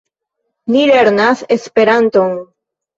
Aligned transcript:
Ni 0.77 0.81
lernas 0.93 1.47
Esperanton. 1.59 2.37